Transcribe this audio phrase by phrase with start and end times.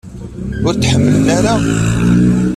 [0.67, 1.55] Ur t-ḥemmlen ara?